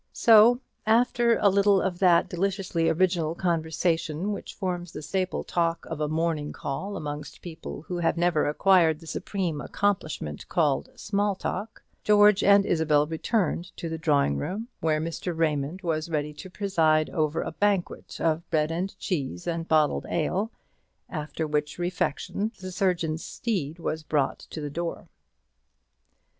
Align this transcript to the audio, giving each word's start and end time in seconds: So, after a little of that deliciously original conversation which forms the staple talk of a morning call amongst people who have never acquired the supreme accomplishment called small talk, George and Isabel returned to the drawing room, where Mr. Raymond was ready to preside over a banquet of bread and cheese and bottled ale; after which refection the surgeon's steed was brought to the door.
So, 0.13 0.61
after 0.87 1.37
a 1.37 1.47
little 1.49 1.79
of 1.79 1.99
that 1.99 2.27
deliciously 2.27 2.89
original 2.89 3.35
conversation 3.35 4.31
which 4.31 4.55
forms 4.55 4.91
the 4.93 5.03
staple 5.03 5.43
talk 5.43 5.85
of 5.85 6.01
a 6.01 6.07
morning 6.09 6.51
call 6.51 6.97
amongst 6.97 7.43
people 7.43 7.83
who 7.83 7.99
have 7.99 8.17
never 8.17 8.49
acquired 8.49 8.99
the 8.99 9.05
supreme 9.05 9.61
accomplishment 9.61 10.49
called 10.49 10.89
small 10.95 11.35
talk, 11.35 11.83
George 12.03 12.43
and 12.43 12.65
Isabel 12.65 13.05
returned 13.05 13.77
to 13.77 13.89
the 13.89 13.99
drawing 13.99 14.37
room, 14.37 14.69
where 14.79 14.99
Mr. 14.99 15.37
Raymond 15.37 15.83
was 15.83 16.09
ready 16.09 16.33
to 16.33 16.49
preside 16.49 17.11
over 17.11 17.43
a 17.43 17.51
banquet 17.51 18.19
of 18.19 18.49
bread 18.49 18.71
and 18.71 18.97
cheese 18.97 19.45
and 19.45 19.67
bottled 19.67 20.07
ale; 20.09 20.49
after 21.11 21.45
which 21.45 21.77
refection 21.77 22.51
the 22.59 22.71
surgeon's 22.71 23.23
steed 23.23 23.77
was 23.77 24.01
brought 24.01 24.39
to 24.49 24.61
the 24.61 24.71
door. 24.71 25.09